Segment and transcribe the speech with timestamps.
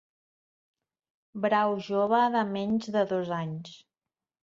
[1.45, 3.81] Brau jove, de menys de dos anys.